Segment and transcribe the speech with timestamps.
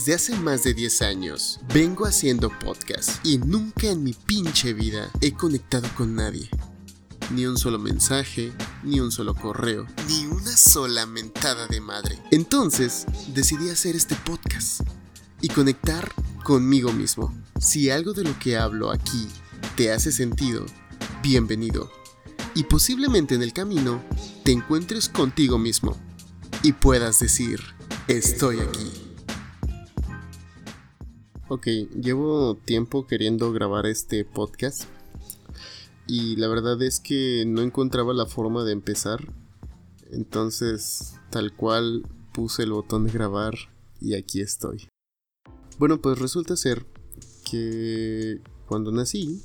[0.00, 5.10] Desde hace más de 10 años vengo haciendo podcast y nunca en mi pinche vida
[5.20, 6.48] he conectado con nadie.
[7.34, 8.50] Ni un solo mensaje,
[8.82, 12.18] ni un solo correo, ni una sola mentada de madre.
[12.30, 14.80] Entonces decidí hacer este podcast
[15.42, 16.10] y conectar
[16.44, 17.34] conmigo mismo.
[17.60, 19.28] Si algo de lo que hablo aquí
[19.76, 20.64] te hace sentido,
[21.22, 21.92] bienvenido.
[22.54, 24.02] Y posiblemente en el camino
[24.44, 25.94] te encuentres contigo mismo
[26.62, 27.60] y puedas decir,
[28.08, 29.09] estoy aquí.
[31.52, 31.66] Ok,
[32.00, 34.84] llevo tiempo queriendo grabar este podcast
[36.06, 39.18] y la verdad es que no encontraba la forma de empezar.
[40.12, 43.54] Entonces, tal cual puse el botón de grabar
[44.00, 44.86] y aquí estoy.
[45.76, 46.86] Bueno, pues resulta ser
[47.44, 49.42] que cuando nací,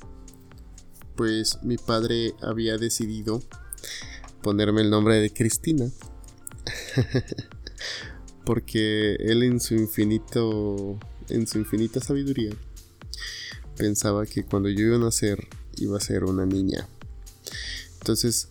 [1.16, 3.42] pues mi padre había decidido
[4.42, 5.90] ponerme el nombre de Cristina.
[8.44, 12.52] Porque él en su infinito en su infinita sabiduría
[13.76, 16.88] pensaba que cuando yo iba a nacer iba a ser una niña.
[18.00, 18.48] Entonces,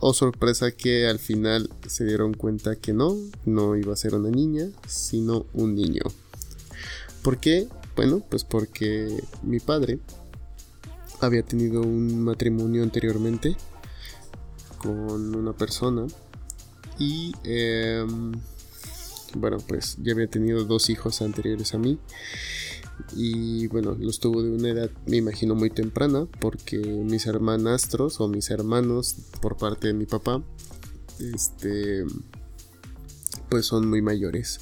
[0.00, 4.30] oh sorpresa que al final se dieron cuenta que no, no iba a ser una
[4.30, 6.02] niña, sino un niño.
[7.22, 7.68] ¿Por qué?
[7.96, 9.98] Bueno, pues porque mi padre
[11.20, 13.56] había tenido un matrimonio anteriormente
[14.78, 16.06] con una persona
[16.98, 18.32] y em,
[19.34, 21.98] bueno pues ya había tenido dos hijos anteriores a mí.
[23.14, 28.28] Y bueno los tuvo de una edad me imagino muy temprana porque mis hermanastros o
[28.28, 30.42] mis hermanos por parte de mi papá
[31.18, 32.04] este
[33.48, 34.60] pues son muy mayores.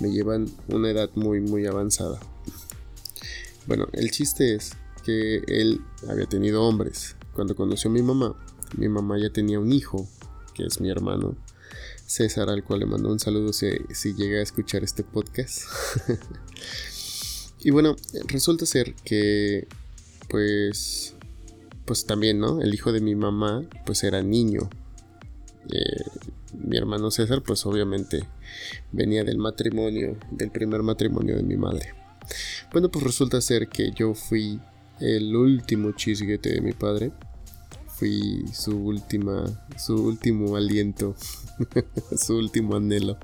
[0.00, 2.18] Me llevan una edad muy muy avanzada.
[3.66, 4.72] Bueno el chiste es
[5.04, 7.14] que él había tenido hombres.
[7.32, 8.34] Cuando conoció a mi mamá,
[8.76, 10.08] mi mamá ya tenía un hijo,
[10.54, 11.36] que es mi hermano
[12.06, 15.62] César, al cual le mando un saludo si, si llega a escuchar este podcast.
[17.60, 17.96] y bueno,
[18.28, 19.66] resulta ser que,
[20.28, 21.14] pues,
[21.84, 22.62] pues también, ¿no?
[22.62, 24.70] El hijo de mi mamá, pues era niño.
[25.68, 26.04] Eh,
[26.52, 28.24] mi hermano César, pues obviamente
[28.92, 31.94] venía del matrimonio, del primer matrimonio de mi madre.
[32.72, 34.60] Bueno, pues resulta ser que yo fui
[35.00, 37.12] el último chisguete de mi padre.
[37.98, 39.44] Fui su última,
[39.78, 41.16] su último aliento,
[42.16, 43.18] su último anhelo.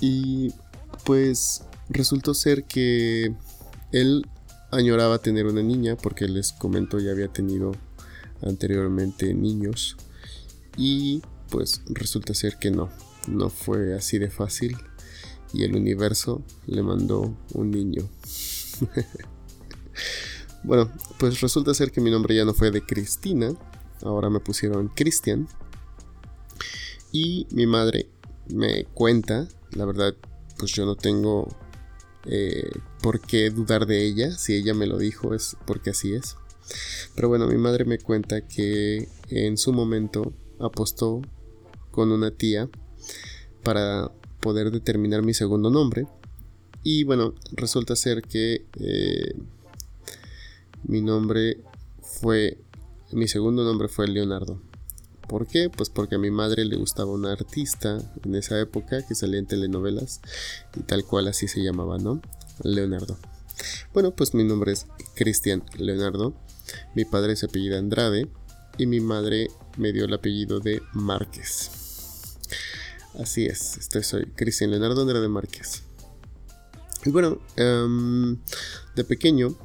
[0.00, 0.52] Y
[1.04, 3.34] pues resultó ser que
[3.92, 4.26] él
[4.70, 7.72] añoraba tener una niña porque les comento ya había tenido
[8.42, 9.96] anteriormente niños
[10.76, 12.90] y pues resulta ser que no,
[13.26, 14.76] no fue así de fácil
[15.52, 18.08] y el universo le mandó un niño.
[20.64, 23.54] Bueno, pues resulta ser que mi nombre ya no fue de Cristina,
[24.02, 25.48] ahora me pusieron Cristian.
[27.12, 28.08] Y mi madre
[28.48, 30.14] me cuenta, la verdad,
[30.58, 31.48] pues yo no tengo
[32.26, 32.70] eh,
[33.02, 36.36] por qué dudar de ella, si ella me lo dijo es porque así es.
[37.14, 41.22] Pero bueno, mi madre me cuenta que en su momento apostó
[41.90, 42.68] con una tía
[43.62, 44.10] para
[44.40, 46.06] poder determinar mi segundo nombre.
[46.82, 49.34] Y bueno, resulta ser que eh,
[50.88, 51.58] mi nombre
[52.02, 52.58] fue,
[53.12, 54.60] mi segundo nombre fue Leonardo.
[55.28, 55.68] ¿Por qué?
[55.68, 59.46] Pues porque a mi madre le gustaba una artista en esa época que salía en
[59.46, 60.22] telenovelas
[60.74, 62.22] y tal cual así se llamaba, ¿no?
[62.62, 63.18] Leonardo.
[63.92, 66.34] Bueno, pues mi nombre es Cristian Leonardo.
[66.94, 68.26] Mi padre se apellida Andrade
[68.78, 71.70] y mi madre me dio el apellido de Márquez.
[73.18, 75.82] Así es, este soy Cristian Leonardo Andrade Márquez.
[77.04, 78.38] Y bueno, em,
[78.96, 79.56] de pequeño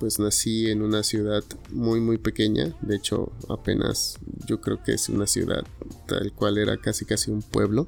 [0.00, 5.08] pues nací en una ciudad muy muy pequeña, de hecho apenas yo creo que es
[5.08, 5.64] una ciudad
[6.06, 7.86] tal cual era casi casi un pueblo.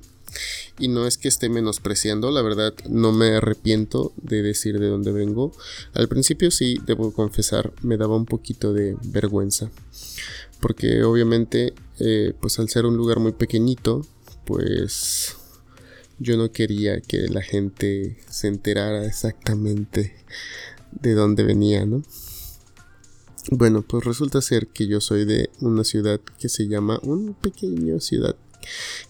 [0.79, 5.13] Y no es que esté menospreciando, la verdad no me arrepiento de decir de dónde
[5.13, 5.53] vengo.
[5.93, 9.71] Al principio sí, debo confesar, me daba un poquito de vergüenza.
[10.61, 14.07] Porque obviamente, eh, pues al ser un lugar muy pequeñito,
[14.47, 15.37] pues
[16.19, 20.15] yo no quería que la gente se enterara exactamente
[21.01, 22.03] de dónde venía, ¿no?
[23.51, 27.99] Bueno, pues resulta ser que yo soy de una ciudad que se llama, una pequeña
[28.01, 28.37] ciudad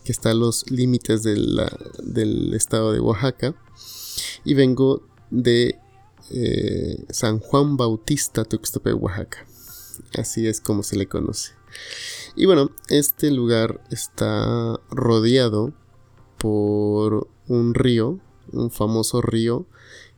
[0.04, 3.54] que está a los límites del estado de Oaxaca
[4.44, 5.78] y vengo de
[6.30, 9.46] eh, San Juan Bautista, Tuxtepec, Oaxaca.
[10.18, 11.52] Así es como se le conoce.
[12.34, 15.72] Y bueno, este lugar está rodeado
[16.38, 18.18] por un río,
[18.52, 19.66] un famoso río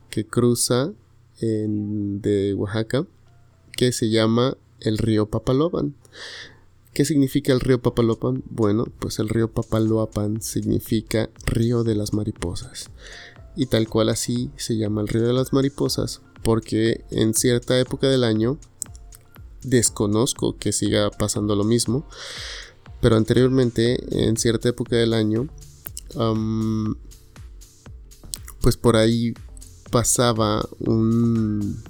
[0.09, 0.93] que cruza
[1.39, 3.05] de Oaxaca
[3.73, 5.95] que se llama el río Papaloban,
[6.95, 8.41] ¿Qué significa el río Papaloapan?
[8.49, 12.89] Bueno, pues el río Papaloapan significa río de las mariposas.
[13.53, 18.07] Y tal cual así se llama el río de las mariposas porque en cierta época
[18.07, 18.57] del año
[19.61, 22.07] desconozco que siga pasando lo mismo,
[23.01, 25.49] pero anteriormente en cierta época del año
[28.61, 29.33] pues por ahí
[29.91, 31.81] pasaba un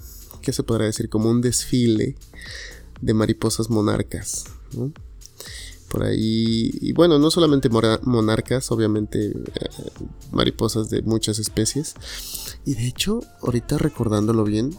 [0.41, 1.09] ¿qué se podrá decir?
[1.09, 2.15] como un desfile
[3.01, 4.45] de mariposas monarcas
[5.89, 9.69] por ahí y bueno no solamente monarcas obviamente eh,
[10.31, 11.95] mariposas de muchas especies
[12.65, 14.75] y de hecho, ahorita recordándolo bien,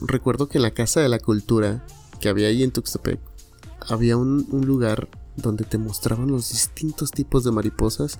[0.00, 1.86] recuerdo que en la Casa de la Cultura
[2.20, 3.20] que había ahí en Tuxtepec,
[3.88, 8.18] había un, lugar donde te mostraban los distintos tipos de mariposas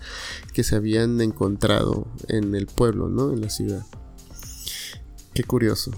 [0.53, 3.32] que se habían encontrado en el pueblo, ¿no?
[3.32, 3.85] En la ciudad.
[5.35, 5.93] Qué curioso.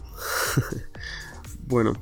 [1.66, 1.94] bueno,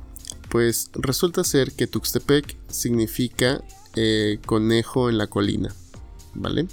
[0.49, 3.63] pues resulta ser que Tuxtepec significa
[3.95, 5.73] eh, conejo en la colina,
[6.33, 6.67] ¿vale?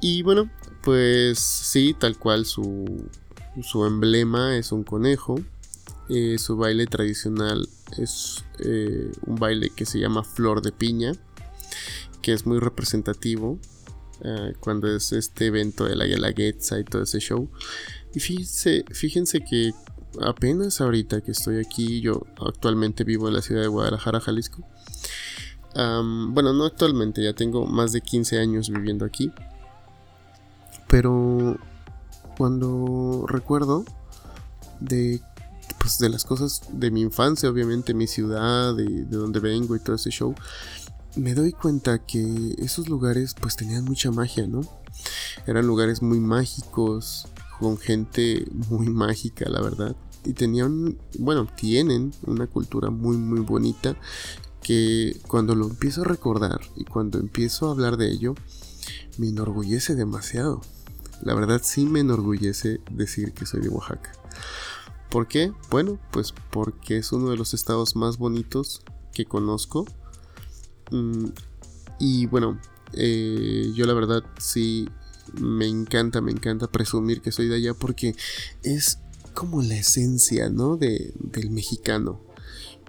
[0.00, 0.50] Y bueno,
[0.82, 3.08] pues sí, tal cual su,
[3.86, 5.36] emblema es un conejo.
[6.08, 7.68] Eh, su baile tradicional
[7.98, 11.12] es eh, un baile que se llama Flor de Piña,
[12.22, 13.58] que es muy representativo
[14.22, 17.48] eh, cuando es este evento de la Guelaguetza y todo ese show.
[18.14, 19.72] Y fíjense, fíjense que
[20.22, 24.66] apenas ahorita que estoy aquí, yo actualmente vivo en la ciudad de Guadalajara, Jalisco.
[25.74, 29.30] bueno, no actualmente, ya tengo más de 15 años viviendo aquí.
[30.88, 31.58] Pero
[32.36, 33.84] cuando recuerdo
[34.80, 35.20] de,
[35.86, 39.78] pues, de las cosas de mi infancia, obviamente mi ciudad, de, de donde vengo y
[39.78, 40.34] todo ese show,
[41.14, 44.62] me doy cuenta que esos lugares pues tenían mucha magia, ¿no?
[45.46, 47.28] Eran lugares muy mágicos,
[47.60, 49.94] con gente muy mágica, la verdad.
[50.24, 53.96] Y tenían, bueno, tienen una cultura muy, muy bonita
[54.64, 58.34] que cuando lo empiezo a recordar y cuando empiezo a hablar de ello,
[59.18, 60.62] me enorgullece demasiado.
[61.22, 64.10] La verdad sí me enorgullece decir que soy de Oaxaca.
[65.10, 65.52] ¿Por qué?
[65.70, 68.82] Bueno, pues porque es uno de los estados más bonitos
[69.12, 69.86] que conozco.
[70.90, 71.26] Mm,
[71.98, 72.60] y bueno,
[72.92, 74.88] eh, yo la verdad sí
[75.40, 78.14] me encanta, me encanta presumir que soy de allá porque
[78.62, 78.98] es
[79.34, 80.76] como la esencia, ¿no?
[80.76, 82.20] De, del mexicano.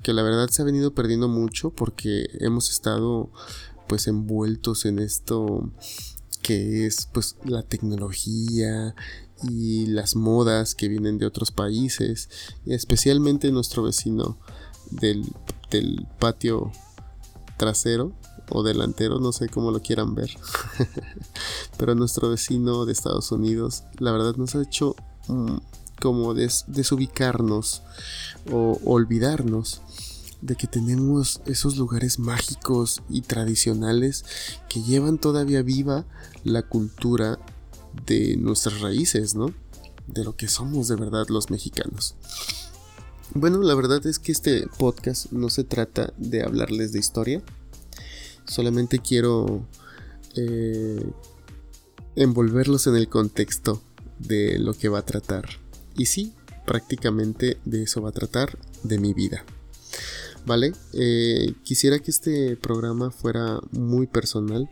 [0.04, 3.32] Que la verdad se ha venido perdiendo mucho porque hemos estado
[3.88, 5.72] pues envueltos en esto
[6.42, 8.96] que es pues la tecnología
[9.44, 12.30] y las modas que vienen de otros países,
[12.66, 14.38] especialmente nuestro vecino
[14.92, 15.26] del,
[15.70, 16.72] del patio
[17.58, 18.14] trasero
[18.50, 20.30] o delantero, no sé cómo lo quieran ver,
[21.78, 24.96] pero nuestro vecino de Estados Unidos, la verdad nos ha hecho
[25.28, 25.58] mm,
[26.02, 27.82] como desubicarnos
[28.52, 29.82] o olvidarnos
[30.42, 34.24] de que tenemos esos lugares mágicos y tradicionales
[34.70, 36.06] que llevan todavía viva
[36.44, 37.40] la cultura
[38.06, 39.54] de nuestras raíces, ¿no?
[40.08, 42.16] De lo que somos de verdad los mexicanos.
[43.34, 47.42] Bueno, la verdad es que este podcast no se trata de hablarles de historia.
[48.46, 49.68] Solamente quiero
[50.36, 51.12] eh,
[52.16, 53.82] envolverlos en el contexto
[54.20, 55.46] de lo que va a tratar.
[55.96, 56.34] Y sí,
[56.66, 59.44] prácticamente de eso va a tratar, de mi vida.
[60.46, 64.70] Vale, eh, quisiera que este programa fuera muy personal.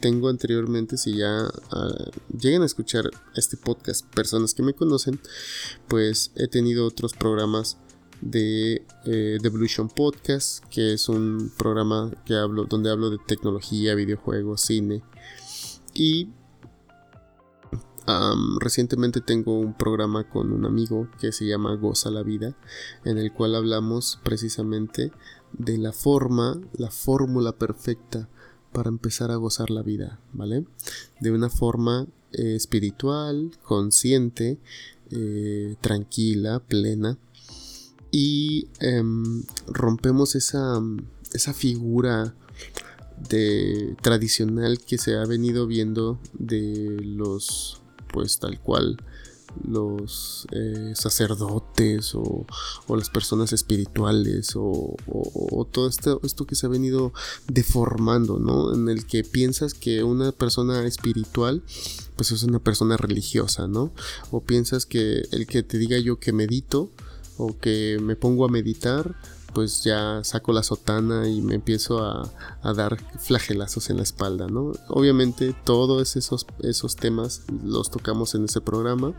[0.00, 5.20] Tengo anteriormente, si ya uh, llegan a escuchar este podcast personas que me conocen,
[5.88, 7.78] pues he tenido otros programas
[8.20, 14.62] de eh, Devolution Podcast, que es un programa que hablo, donde hablo de tecnología, videojuegos,
[14.62, 15.02] cine.
[15.94, 16.30] Y
[18.60, 22.56] recientemente tengo un programa con un amigo que se llama Goza la Vida,
[23.04, 25.12] en el cual hablamos precisamente
[25.52, 28.28] de la forma, la fórmula perfecta
[28.72, 30.64] para empezar a gozar la vida, ¿vale?
[31.20, 34.58] De una forma eh, espiritual, consciente,
[35.10, 37.18] eh, tranquila, plena.
[38.10, 40.80] Y em, rompemos esa,
[41.32, 42.34] esa figura
[43.28, 47.80] de tradicional que se ha venido viendo de los
[48.12, 48.98] pues tal cual
[49.66, 52.46] los eh, sacerdotes o,
[52.88, 54.96] las personas espirituales o,
[55.70, 57.12] todo esto, esto, que se ha venido
[57.48, 58.74] deformando, ¿no?
[58.74, 61.62] En el que piensas que una persona espiritual
[62.16, 63.90] pues es una persona religiosa, ¿no?
[64.30, 66.90] O piensas que el que te diga yo que medito
[67.38, 69.16] o que me pongo a meditar
[69.52, 72.30] pues ya saco la sotana y me empiezo a,
[72.74, 74.72] dar flagelazos en la espalda, ¿no?
[74.88, 79.14] Obviamente todos esos, esos temas los tocamos en ese programa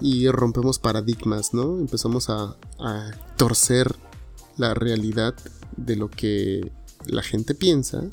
[0.00, 1.78] y rompemos paradigmas, ¿no?
[1.78, 2.56] Empezamos a,
[3.36, 3.94] torcer
[4.56, 5.34] la realidad
[5.76, 6.72] de lo que
[7.06, 8.04] la gente piensa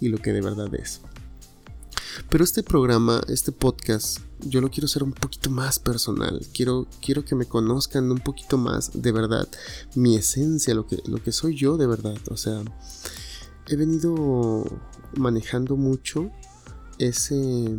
[0.00, 1.02] y lo que de verdad es.
[2.28, 6.40] Pero este programa, este podcast, yo lo quiero hacer un poquito más personal.
[6.52, 9.48] Quiero, quiero que me conozcan un poquito más de verdad,
[9.94, 12.18] mi esencia, lo que, lo que soy yo de verdad.
[12.30, 12.62] O sea,
[13.66, 14.64] he venido
[15.16, 16.30] manejando mucho
[16.98, 17.76] ese,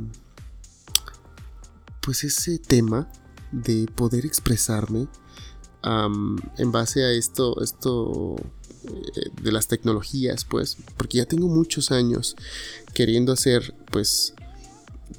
[2.01, 3.11] pues ese tema
[3.51, 5.07] de poder expresarme
[5.83, 8.35] en base a esto, esto
[9.41, 12.35] de las tecnologías, pues, porque ya tengo muchos años
[12.93, 14.33] queriendo hacer, pues,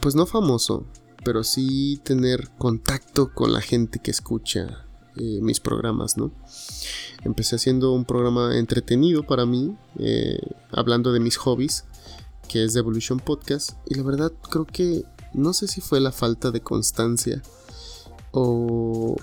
[0.00, 0.84] pues no famoso,
[1.24, 6.32] pero sí tener contacto con la gente que escucha eh, mis programas, ¿no?
[7.22, 10.38] Empecé haciendo un programa entretenido para mí, eh,
[10.70, 11.84] hablando de mis hobbies,
[12.48, 15.04] que es The Evolution Podcast, y la verdad creo que
[15.34, 17.42] no sé si fue la falta de constancia
[18.32, 19.16] o,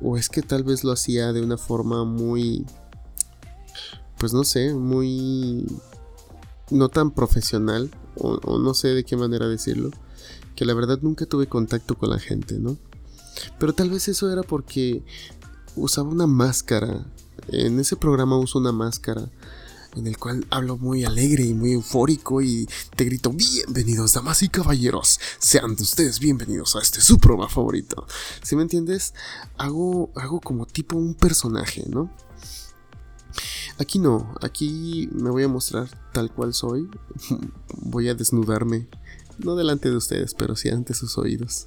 [0.00, 2.64] o es que tal vez lo hacía de una forma muy,
[4.18, 5.66] pues no sé, muy
[6.70, 9.90] no tan profesional, o, no sé de qué manera decirlo,
[10.54, 12.76] que la verdad nunca tuve contacto con la gente, ¿no?
[13.58, 15.02] Pero tal vez eso era porque
[15.76, 17.04] usaba una máscara.
[17.48, 19.30] En ese programa uso una máscara
[19.94, 24.48] en el cual hablo muy alegre y muy eufórico y te grito bienvenidos damas y
[24.48, 28.06] caballeros, sean ustedes bienvenidos a este su programa favorito.
[28.42, 29.14] Si me entiendes,
[29.56, 32.10] hago, hago como tipo un personaje, ¿no?
[33.78, 36.88] Aquí no, aquí me voy a mostrar tal cual soy,
[37.76, 38.88] voy a desnudarme,
[39.38, 41.66] no delante de ustedes, pero sí ante sus oídos.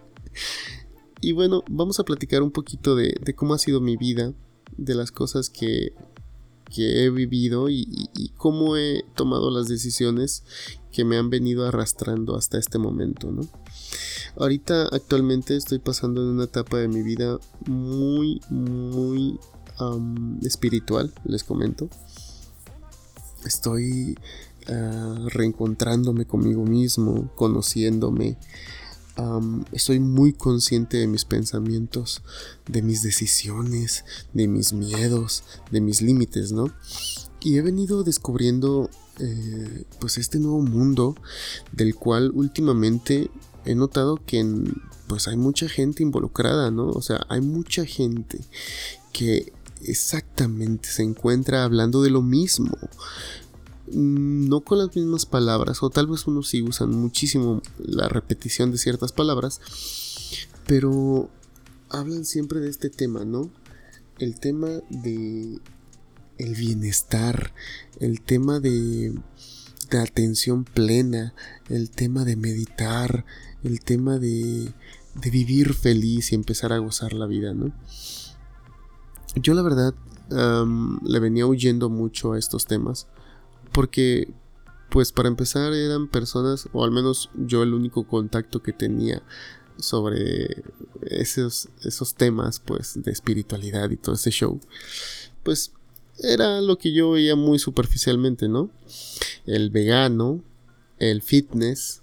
[1.22, 4.34] y bueno, vamos a platicar un poquito de, cómo ha sido mi vida,
[4.76, 5.94] de las cosas que
[6.70, 10.44] que he vivido y, cómo he tomado las decisiones
[10.92, 13.42] que me han venido arrastrando hasta este momento, ¿no?
[14.36, 19.38] Ahorita actualmente estoy pasando en una etapa de mi vida muy, muy
[20.42, 21.88] espiritual, les comento.
[23.44, 24.18] Estoy
[24.68, 28.36] ah, reencontrándome conmigo mismo, conociéndome,
[29.72, 32.22] estoy muy consciente de mis pensamientos,
[32.66, 36.72] de mis decisiones, de mis miedos, de mis límites, ¿no?
[37.40, 41.14] Y he venido descubriendo eh, pues este nuevo mundo
[41.72, 43.30] del cual últimamente
[43.64, 44.44] he notado que
[45.06, 46.88] pues hay mucha gente involucrada, ¿no?
[46.88, 48.40] O sea, hay mucha gente
[49.12, 49.52] que
[49.84, 52.76] exactamente se encuentra hablando de lo mismo.
[53.92, 58.78] No con las mismas palabras, o tal vez unos sí usan muchísimo la repetición de
[58.78, 59.60] ciertas palabras,
[60.66, 61.28] pero
[61.88, 63.50] hablan siempre de este tema, ¿no?
[64.18, 65.58] El tema de
[66.38, 67.52] el bienestar,
[67.98, 69.12] el tema de,
[69.90, 71.34] de atención plena,
[71.68, 73.24] el tema de meditar,
[73.62, 74.72] el tema de,
[75.14, 77.72] de vivir feliz y empezar a gozar la vida, ¿no?
[79.36, 79.94] Yo la verdad
[81.02, 83.08] le venía huyendo mucho a estos temas
[83.72, 84.32] porque,
[84.88, 89.22] pues para empezar eran personas, o al menos yo el único contacto que tenía
[89.78, 90.62] sobre
[91.02, 94.60] esos, esos temas, pues de espiritualidad y todo ese show,
[95.42, 95.72] pues
[96.18, 98.70] era lo que yo veía muy superficialmente, ¿no?
[99.46, 100.42] El vegano,
[100.98, 102.02] el fitness,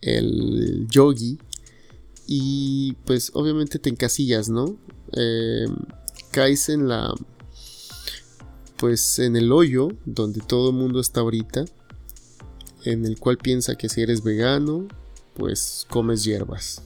[0.00, 1.38] el yogi,
[2.26, 4.76] y pues obviamente te encasillas, ¿no?
[5.12, 5.66] Eh,
[6.38, 7.12] caes en la
[8.76, 11.64] pues en el hoyo donde todo el mundo está ahorita,
[12.84, 14.86] en el cual piensa que si eres vegano,
[15.34, 16.82] pues comes hierbas,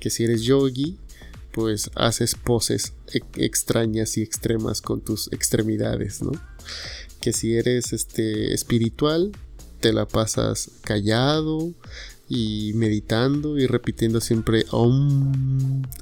[0.00, 0.98] que si eres yogi,
[1.52, 2.94] pues haces poses
[3.36, 6.32] extrañas y extremas con tus extremidades, ¿no?
[7.20, 9.30] Que si eres este espiritual,
[9.78, 11.72] te la pasas callado
[12.28, 15.82] y meditando y repitiendo siempre om.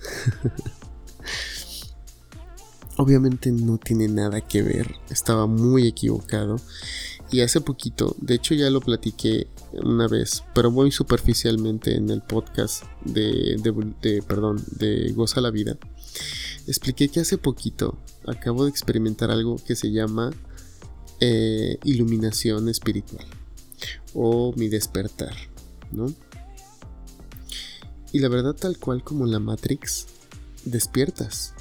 [3.00, 6.56] Obviamente no tiene nada que ver, estaba muy equivocado.
[7.30, 12.20] Y hace poquito, de hecho ya lo platiqué una vez, pero muy superficialmente en el
[12.20, 13.56] podcast de,
[14.02, 15.78] de, perdón, de Goza la Vida.
[16.66, 20.30] Expliqué que hace poquito acabo de experimentar algo que se llama
[21.20, 23.24] eh, iluminación espiritual
[24.12, 25.34] o mi despertar,
[25.90, 26.12] ¿no?
[28.12, 30.06] Y la verdad tal cual como en la Matrix,
[30.66, 31.54] despiertas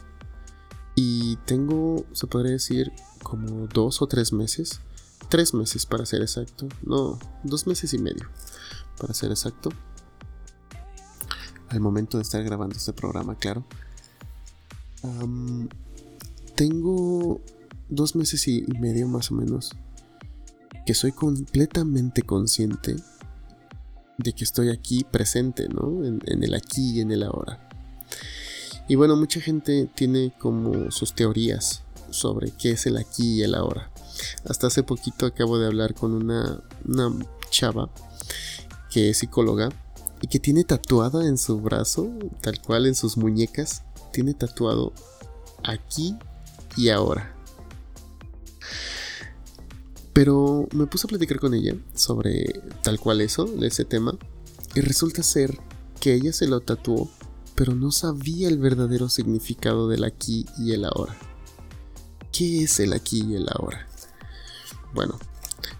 [1.02, 2.92] y tengo, se podría decir,
[3.24, 4.82] como dos o tres meses.
[5.30, 6.68] Tres meses para ser exacto.
[6.84, 8.28] No, dos meses y medio
[9.00, 9.70] para ser exacto.
[11.70, 13.66] Al momento de estar grabando este programa, claro.
[16.56, 17.40] tengo
[17.88, 19.72] dos meses y, medio más o menos
[20.86, 22.98] que soy completamente consciente
[24.18, 26.04] de que estoy aquí presente, ¿no?
[26.04, 27.69] En, en el aquí y en el ahora.
[28.90, 33.54] Y bueno, mucha gente tiene como sus teorías sobre qué es el aquí y el
[33.54, 33.92] ahora.
[34.46, 36.60] Hasta hace poquito acabo de hablar con una,
[37.52, 37.92] chava
[38.90, 39.70] que es psicóloga
[40.22, 42.10] y que tiene tatuada en su brazo,
[42.42, 44.92] tal cual en sus muñecas, tiene tatuado
[45.64, 46.16] aquí
[46.76, 47.36] y ahora.
[50.14, 54.18] Pero me puse a platicar con ella sobre tal cual eso, de ese tema,
[54.74, 55.60] y resulta ser
[56.00, 57.08] que ella se lo tatuó,
[57.60, 61.14] pero no sabía el verdadero significado del aquí y el ahora.
[62.32, 63.86] ¿Qué es el aquí y el ahora?
[64.94, 65.20] Bueno,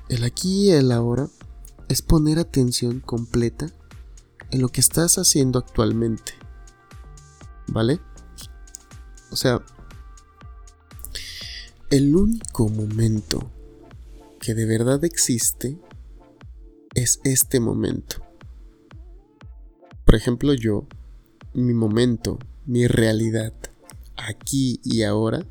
[0.10, 1.30] el aquí y el ahora
[1.88, 3.72] es poner atención completa
[4.52, 6.34] en lo que estás haciendo actualmente.
[7.68, 8.02] ¿Vale?
[9.32, 9.64] O sea,
[11.92, 13.50] el único momento
[14.42, 15.80] que de verdad existe
[16.94, 18.18] es este momento.
[20.04, 20.86] Por ejemplo, yo,
[21.54, 23.54] mi momento, mi realidad,
[24.16, 25.46] aquí y ahora,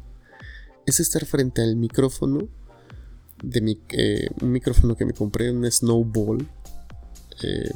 [0.87, 2.49] es estar frente al micrófono
[3.43, 6.49] de mi, eh, un micrófono que me compré, un Snowball,
[7.43, 7.71] eh,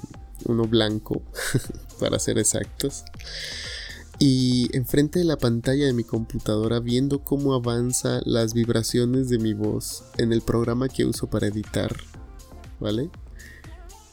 [0.47, 1.23] uno blanco,
[2.01, 3.05] para ser exactos.
[4.19, 9.53] Y enfrente de la pantalla de mi computadora viendo cómo avanza las vibraciones de mi
[9.53, 11.97] voz en el programa que uso para editar,
[12.79, 13.11] ¿vale?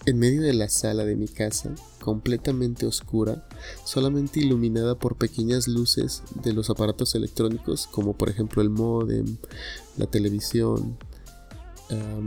[0.09, 1.69] En medio de la sala de mi casa,
[2.01, 3.47] completamente oscura,
[3.85, 9.37] solamente iluminada por pequeñas luces de los aparatos electrónicos, como por ejemplo el modem,
[9.97, 10.97] la televisión,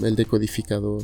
[0.01, 1.03] el decodificador.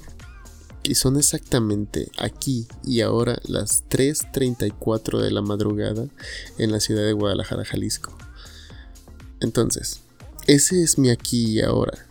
[0.85, 6.07] Y son exactamente aquí y ahora las 3.34 de la madrugada
[6.59, 8.17] en la ciudad de Guadalajara, Jalisco.
[9.41, 10.03] Entonces,
[10.47, 12.07] ese es mi aquí y ahora.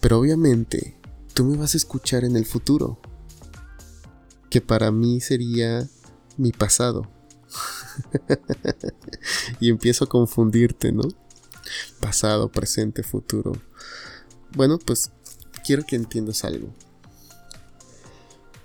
[0.00, 0.98] Pero obviamente,
[1.32, 3.00] tú me vas a escuchar en el futuro.
[4.52, 5.88] Que para mí sería
[6.36, 7.08] mi pasado.
[9.60, 11.04] y empiezo a confundirte, ¿no?
[12.00, 13.52] Pasado, presente, futuro.
[14.54, 15.10] Bueno, pues
[15.64, 16.68] quiero que entiendas algo.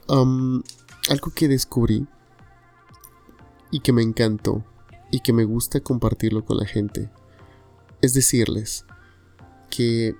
[0.09, 2.05] algo que descubrí
[3.71, 4.65] y que me encantó
[5.09, 7.09] y que me gusta compartirlo con la gente
[8.01, 8.85] es decirles
[9.69, 10.17] que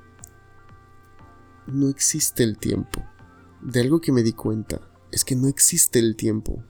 [1.65, 3.03] no existe el tiempo.
[3.59, 4.79] De algo que me di cuenta
[5.11, 6.63] es que no existe el tiempo.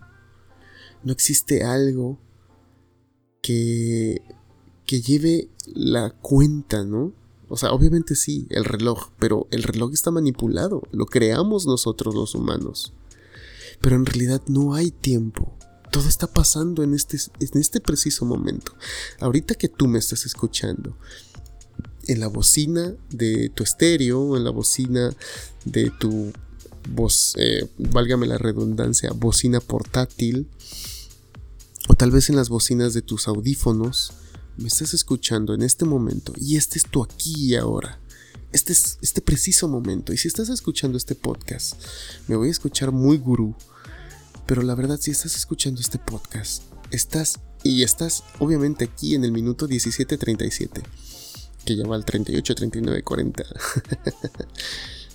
[1.03, 2.19] No existe algo
[3.41, 4.21] que
[4.87, 7.13] que lleve la cuenta, ¿no?
[7.49, 12.33] O sea, obviamente sí, el reloj, pero el reloj está manipulado, lo creamos nosotros los
[12.33, 12.93] humanos.
[13.79, 15.53] Pero en realidad no hay tiempo.
[15.91, 18.73] Todo está pasando en este, en este preciso momento.
[19.19, 20.97] Ahorita que tú me estás escuchando,
[22.07, 25.13] en la bocina de tu estéreo, en la bocina
[25.65, 26.31] de tu
[26.89, 30.47] voz, eh, válgame la redundancia, bocina portátil,
[31.87, 34.13] o tal vez en las bocinas de tus audífonos,
[34.57, 37.99] me estás escuchando en este momento y este es tu aquí y ahora.
[38.51, 40.13] Este es este preciso momento.
[40.13, 41.75] Y si estás escuchando este podcast,
[42.27, 43.55] me voy a escuchar muy gurú.
[44.45, 49.31] Pero la verdad, si estás escuchando este podcast, estás y estás obviamente aquí en el
[49.31, 50.81] minuto 17:37,
[51.65, 53.43] que ya va al 38, 39, 40.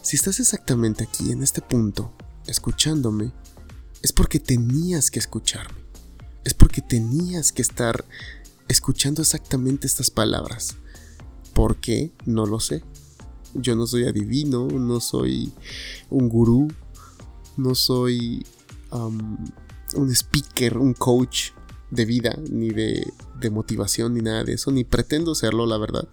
[0.03, 2.13] Si estás exactamente aquí en este punto,
[2.47, 3.33] escuchándome,
[4.03, 5.81] es porque tenías que escucharme.
[6.45, 8.05] Es porque tenías que estar
[8.67, 10.77] escuchando exactamente estas palabras.
[11.55, 12.11] ¿Por qué?
[12.27, 12.83] No lo sé.
[13.55, 15.53] Yo no soy adivino, no soy
[16.11, 16.69] un gurú,
[17.57, 18.45] no soy
[18.91, 21.51] un speaker, un coach
[21.91, 23.07] de vida, ni de,
[23.39, 26.09] de motivación, ni nada de eso, ni pretendo serlo, la verdad.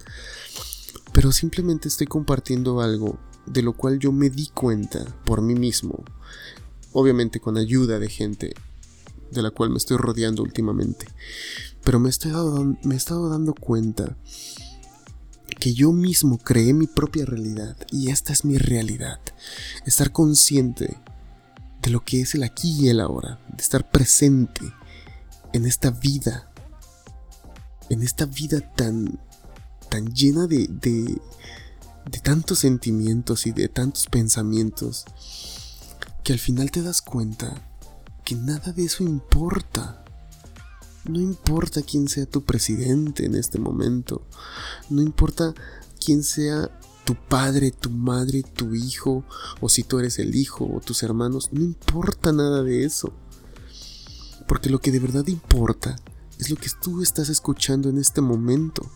[1.12, 3.18] Pero simplemente estoy compartiendo algo
[3.50, 6.04] de lo cual yo me di cuenta por mí mismo,
[6.94, 8.54] obviamente con ayuda de gente
[9.32, 11.08] de la cual me estoy rodeando últimamente.
[11.84, 12.32] Pero me, estoy
[12.84, 14.16] me he estado dando cuenta
[15.60, 19.20] que yo mismo creé mi propia realidad y esta es mi realidad.
[19.86, 20.98] Estar consciente
[21.82, 24.62] de lo que es el aquí y el ahora, de estar presente
[25.54, 26.52] en esta vida,
[27.90, 29.20] en esta vida tan,
[29.90, 31.20] tan llena de, de,
[32.06, 35.06] de tantos sentimientos y de tantos pensamientos,
[36.24, 37.70] que al final te das cuenta
[38.24, 40.04] que nada de eso importa.
[41.06, 44.22] No importa quién sea tu presidente en este momento.
[44.90, 45.54] No importa
[46.04, 46.70] quién sea
[47.06, 49.24] tu padre, tu madre, tu hijo,
[49.62, 51.50] o si tú eres el hijo, o tus hermanos.
[51.52, 53.14] No importa nada de eso.
[54.48, 55.96] Porque lo que de verdad importa
[56.38, 58.90] es lo que tú estás escuchando en este momento.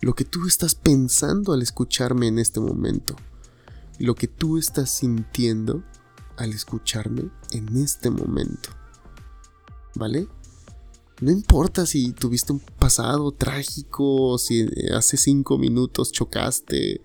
[0.00, 3.16] Lo que tú estás pensando al escucharme en este momento.
[3.98, 5.82] Lo que tú estás sintiendo
[6.36, 8.70] al escucharme en este momento.
[9.94, 10.26] ¿Vale?
[11.20, 17.02] No importa si tuviste un pasado trágico, si hace cinco minutos chocaste,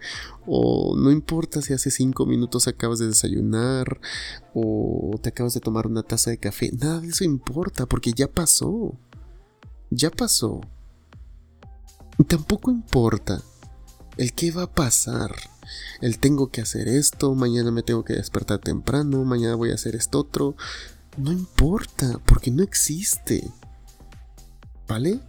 [0.48, 4.00] o no importa si hace cinco minutos acabas de desayunar,
[4.54, 6.72] o te acabas de tomar una taza de café.
[6.72, 8.98] Nada de eso importa, porque ya pasó.
[9.90, 10.62] Ya pasó.
[12.24, 13.42] Tampoco importa
[14.18, 15.36] el qué va a pasar.
[16.02, 19.96] El tengo que hacer esto, mañana me tengo que despertar temprano, mañana voy a hacer
[19.96, 20.56] esto otro.
[21.18, 23.52] No importa, porque no existe.
[24.88, 25.20] ¿Vale?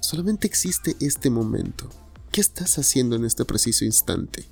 [0.00, 1.90] Solamente existe este momento.
[2.30, 4.48] ¿Qué estás haciendo en este preciso instante?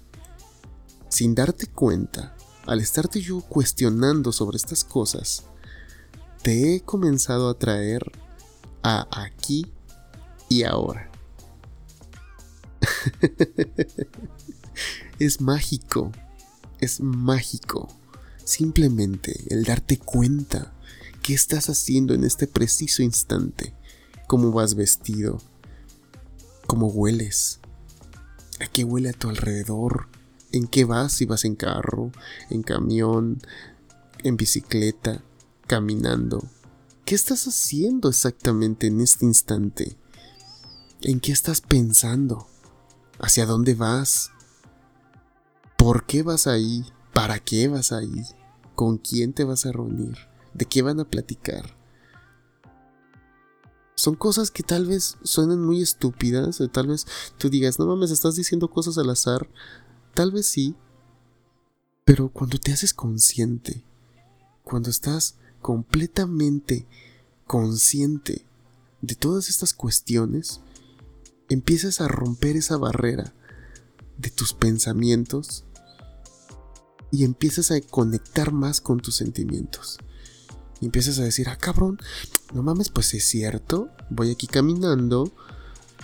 [1.09, 5.45] Sin darte cuenta, al estarte yo cuestionando sobre estas cosas,
[6.43, 8.11] te he comenzado a traer
[8.83, 9.73] a aquí
[10.49, 11.11] y ahora.
[15.19, 16.13] es mágico,
[16.81, 17.89] es mágico.
[18.45, 20.73] Simplemente el darte cuenta
[21.23, 23.75] qué estás haciendo en este preciso instante,
[24.29, 25.41] cómo vas vestido,
[26.67, 27.61] cómo hueles,
[28.61, 30.09] a qué huele a tu alrededor,
[30.53, 32.13] en qué vas, si vas en carro,
[32.51, 33.41] en camión,
[34.23, 35.23] en bicicleta,
[35.67, 36.45] caminando.
[37.05, 39.97] ¿Qué estás haciendo exactamente en este instante?
[41.03, 42.47] ¿En qué estás pensando?
[43.19, 44.31] ¿Hacia dónde vas?
[45.77, 46.87] ¿Por qué vas ahí?
[47.13, 48.25] ¿Para qué vas ahí?
[48.75, 50.17] ¿Con quién te vas a reunir?
[50.55, 51.77] ¿De qué van a platicar?
[53.95, 57.07] Son cosas que tal vez suenan muy estúpidas, o tal vez
[57.37, 59.51] tú digas, no mames, estás diciendo cosas al azar.
[60.15, 60.77] Tal vez sí,
[62.07, 63.85] pero cuando te haces consciente,
[64.65, 66.87] cuando estás completamente
[67.47, 68.47] consciente
[69.03, 70.61] de todas estas cuestiones,
[71.49, 73.35] empiezas a romper esa barrera
[74.19, 75.65] de tus pensamientos
[77.11, 79.99] y empiezas a conectar más con tus sentimientos.
[80.81, 81.99] Y empiezas a decir, ah, cabrón,
[82.53, 85.33] no mames, pues es cierto, voy aquí caminando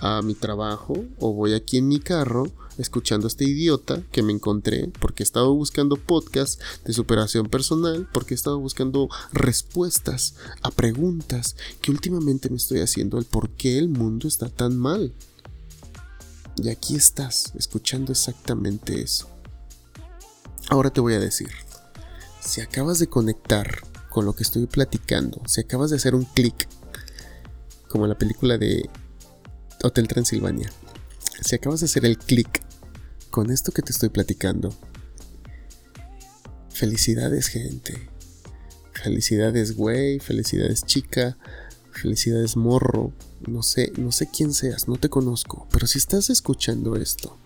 [0.01, 4.33] a mi trabajo o voy aquí en mi carro escuchando a este idiota que me
[4.33, 10.71] encontré porque he estado buscando podcasts de superación personal, porque he estado buscando respuestas a
[10.71, 15.13] preguntas que últimamente me estoy haciendo el por qué el mundo está tan mal.
[16.57, 19.29] Y aquí estás, escuchando exactamente eso.
[20.69, 21.51] Ahora te voy a decir,
[22.41, 26.69] si acabas de conectar con lo que estoy platicando, si acabas de hacer un clic,
[27.89, 28.89] como en la película de
[29.83, 30.71] Hotel Transilvania,
[31.43, 32.63] si acabas de hacer el clic
[33.31, 34.75] con esto que te estoy platicando,
[36.69, 38.09] felicidades gente,
[38.93, 41.39] felicidades güey, felicidades chica,
[41.91, 43.13] felicidades morro,
[43.47, 47.39] no sé, no sé quién seas, no te conozco, pero si estás escuchando esto,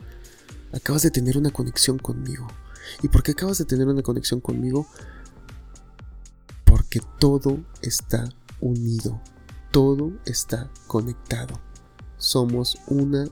[0.72, 2.46] acabas de tener una conexión conmigo.
[3.02, 4.86] ¿Y por qué acabas de tener una conexión conmigo?
[6.64, 8.28] Porque todo está
[8.60, 9.20] unido,
[9.72, 11.60] todo está conectado.
[12.18, 13.28] Somos una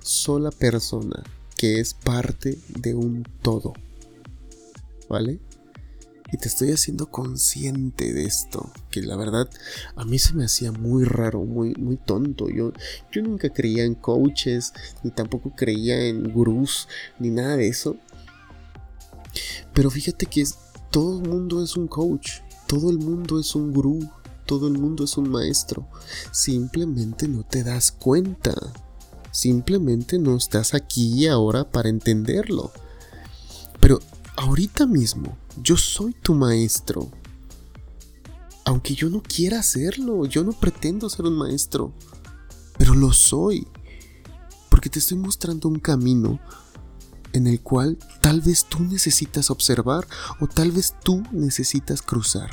[0.00, 1.22] sola persona
[1.56, 3.72] que es parte de un todo.
[5.08, 5.40] ¿Vale?
[6.32, 9.48] Y te estoy haciendo consciente de esto, que la verdad
[9.96, 12.48] a mí se me hacía muy raro, muy, muy tonto.
[12.48, 12.72] Yo,
[13.12, 17.96] yo nunca creía en coaches, ni tampoco creía en gurús, ni nada de eso.
[19.74, 20.44] Pero fíjate que
[20.90, 24.10] todo el mundo es un coach, todo el mundo es un gurú,
[24.46, 25.86] todo el mundo es un maestro.
[26.30, 28.54] Simplemente no te das cuenta.
[29.30, 32.70] Simplemente no estás aquí ahora para entenderlo.
[33.80, 34.00] Pero
[34.36, 37.10] ahorita mismo, yo soy tu maestro.
[38.64, 41.92] Aunque yo no quiera hacerlo, yo no pretendo ser un maestro.
[42.78, 43.66] Pero lo soy.
[44.70, 46.40] Porque te estoy mostrando un camino
[47.32, 50.06] en el cual tal vez tú necesitas observar
[50.40, 52.50] o tal vez tú necesitas cruzar.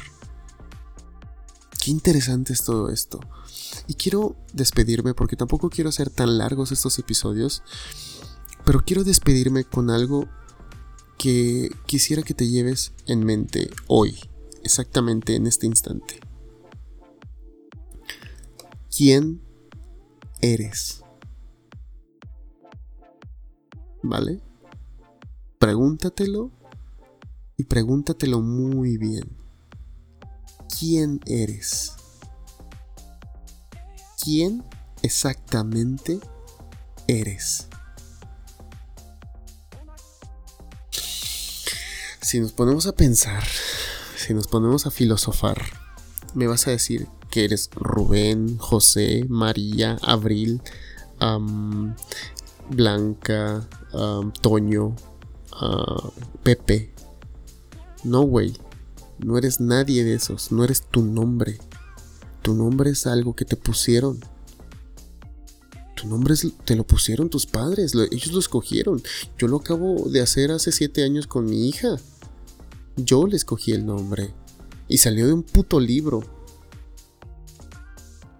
[1.84, 3.20] Qué interesante es todo esto.
[3.88, 7.64] Y quiero despedirme porque tampoco quiero hacer tan largos estos episodios,
[8.66, 10.28] pero quiero despedirme con algo
[11.20, 14.18] que quisiera que te lleves en mente hoy,
[14.64, 16.22] exactamente en este instante.
[18.96, 19.42] ¿Quién
[20.40, 21.04] eres?
[24.02, 24.40] ¿Vale?
[25.60, 26.52] Pregúntatelo
[27.58, 29.30] y pregúntatelo muy bien.
[30.80, 31.96] ¿Quién eres?
[34.24, 34.64] ¿Quién
[35.02, 36.22] exactamente
[37.08, 37.69] eres?
[42.30, 43.44] Si nos ponemos a pensar,
[44.16, 45.66] si nos ponemos a filosofar,
[46.36, 50.62] me vas a decir que eres Rubén, José, María, Abril,
[52.70, 53.68] Blanca,
[54.42, 54.96] Toño,
[56.44, 56.94] Pepe.
[58.04, 58.56] No, güey.
[59.18, 60.52] No eres nadie de esos.
[60.52, 61.58] No eres tu nombre.
[62.44, 64.24] Tu nombre es algo que te pusieron.
[65.96, 69.02] Tu nombre te lo pusieron tus padres, ellos lo escogieron.
[69.40, 71.98] Yo lo acabo de hacer hace siete años con mi hija.
[73.04, 74.34] Yo le escogí el nombre.
[74.88, 76.22] Y salió de un puto libro.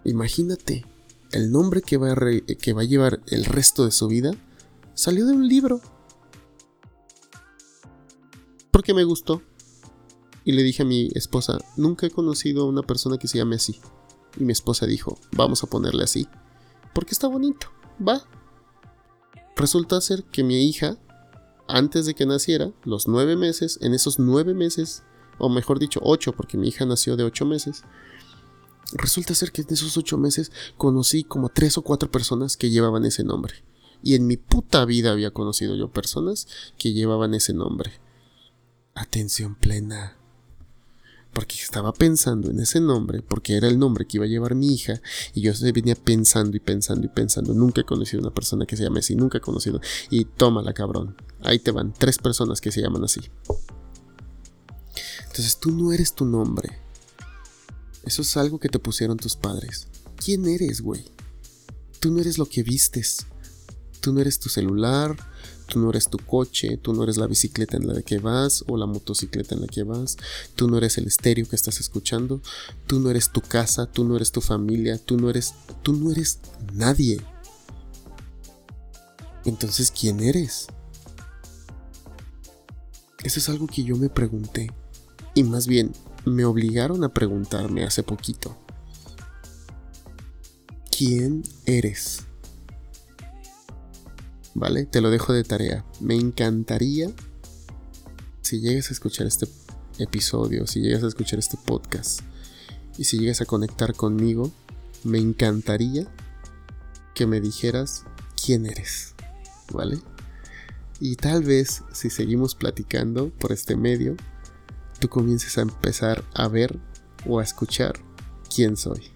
[0.04, 0.84] Imagínate,
[1.32, 2.16] el nombre que va, a
[2.60, 4.32] que va a llevar el resto de su vida
[4.94, 5.80] salió de un libro.
[8.70, 9.42] Porque me gustó.
[10.44, 13.56] Y le dije a mi esposa, nunca he conocido a una persona que se llame
[13.56, 13.80] así.
[14.38, 16.26] Y mi esposa dijo, vamos a ponerle así.
[16.94, 17.68] Porque está bonito.
[18.06, 18.24] Va.
[19.56, 20.96] Resulta ser que mi hija,
[21.76, 25.02] antes de que naciera, los nueve meses, en esos nueve meses,
[25.38, 27.82] o mejor dicho, ocho, porque mi hija nació de ocho meses,
[28.92, 33.04] resulta ser que en esos ocho meses conocí como tres o cuatro personas que llevaban
[33.04, 33.64] ese nombre.
[34.02, 37.92] Y en mi puta vida había conocido yo personas que llevaban ese nombre.
[38.94, 40.19] Atención plena
[41.32, 44.74] porque estaba pensando en ese nombre, porque era el nombre que iba a llevar mi
[44.74, 45.00] hija,
[45.34, 47.54] y yo venía pensando y pensando y pensando.
[47.54, 49.80] Nunca he conocido una persona que se llame así, nunca he conocido.
[50.10, 51.16] Y tómala, cabrón.
[51.42, 53.20] Ahí te van, tres personas que se llaman así.
[55.26, 56.78] Entonces tú no eres tu nombre.
[58.04, 59.86] Eso es algo que te pusieron tus padres.
[60.16, 61.04] ¿Quién eres, güey?
[62.00, 63.26] Tú no eres lo que vistes.
[64.00, 65.16] Tú no eres tu celular,
[65.70, 68.76] Tú no eres tu coche, tú no eres la bicicleta en la que vas o
[68.76, 70.16] la motocicleta en la que vas,
[70.56, 72.42] tú no eres el estéreo que estás escuchando,
[72.88, 76.10] tú no eres tu casa, tú no eres tu familia, tú no eres, tú no
[76.10, 76.40] eres
[76.74, 77.22] nadie.
[79.44, 80.66] Entonces, ¿quién eres?
[83.22, 84.72] Eso es algo que yo me pregunté.
[85.36, 85.92] Y más bien,
[86.24, 88.56] me obligaron a preguntarme hace poquito.
[90.90, 92.24] ¿Quién eres?
[94.54, 94.86] ¿Vale?
[94.86, 95.84] Te lo dejo de tarea.
[96.00, 97.10] Me encantaría,
[98.42, 99.46] si llegas a escuchar este
[99.98, 102.20] episodio, si llegas a escuchar este podcast,
[102.98, 104.50] y si llegas a conectar conmigo,
[105.04, 106.06] me encantaría
[107.14, 108.04] que me dijeras
[108.42, 109.14] quién eres,
[109.72, 109.98] ¿vale?
[111.00, 114.16] Y tal vez si seguimos platicando por este medio,
[114.98, 116.78] tú comiences a empezar a ver
[117.26, 117.98] o a escuchar
[118.54, 119.10] quién soy.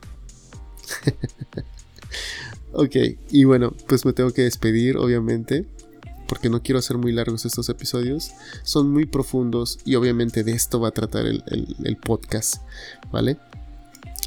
[2.77, 2.97] Ok,
[3.31, 5.65] y bueno, pues me tengo que despedir, obviamente,
[6.27, 8.33] porque no quiero hacer muy largos estos episodios.
[8.65, 12.63] Son muy profundos y obviamente de esto va a tratar el, podcast,
[13.13, 13.39] ¿vale?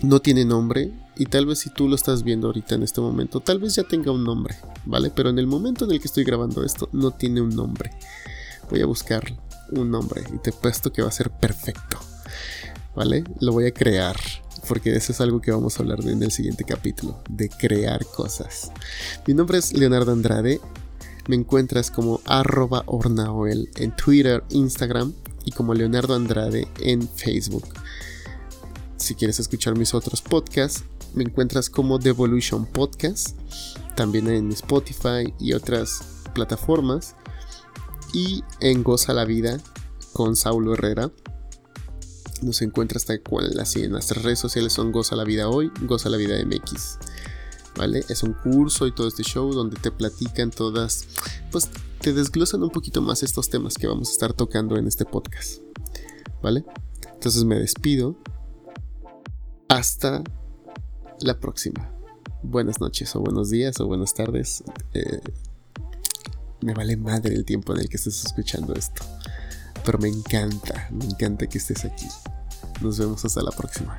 [0.02, 3.42] No tiene nombre y tal vez si tú lo estás viendo ahorita en este momento,
[3.42, 4.56] tal vez ya tenga un nombre,
[4.86, 5.12] ¿vale?
[5.14, 7.92] Pero en el momento en el que estoy grabando esto, no tiene un nombre.
[8.70, 9.26] Voy a buscar
[9.72, 11.98] un nombre y te puesto que va a ser perfecto,
[12.96, 13.26] ¿vale?
[13.42, 14.16] Lo voy a crear
[14.68, 18.72] porque eso es algo que vamos a hablar en el siguiente capítulo, de crear cosas.
[19.26, 20.60] Mi nombre es Leonardo Andrade,
[21.28, 25.14] me encuentras como arroba ornaoel en Twitter, Instagram
[25.46, 27.66] y como Leonardo Andrade en Facebook.
[28.98, 33.38] Si quieres escuchar mis otros podcasts, me encuentras como Devolution Podcast,
[33.96, 36.02] también en Spotify y otras
[36.34, 37.16] plataformas,
[38.14, 39.60] y en Goza la Vida
[40.14, 41.12] con Saulo Herrera
[42.44, 46.10] nos encuentra hasta cual así en nuestras redes sociales son Goza la Vida Hoy, Goza
[46.10, 47.00] la Vida MX.
[47.76, 48.04] ¿Vale?
[48.10, 51.06] Es un curso y todo este show donde te platican todas,
[51.52, 51.70] pues
[52.02, 55.62] te desglosan un poquito más estos temas que vamos a estar tocando en este podcast.
[56.42, 56.66] ¿Vale?
[57.14, 58.18] Entonces me despido.
[59.70, 60.24] Hasta
[61.20, 61.92] la próxima.
[62.42, 64.64] Buenas noches o buenos días o buenas tardes.
[64.94, 65.20] Eh,
[66.62, 69.04] me vale madre el tiempo en el que estés escuchando esto.
[69.88, 72.10] Pero me encanta, me encanta que estés aquí.
[72.82, 73.98] Nos vemos hasta la próxima.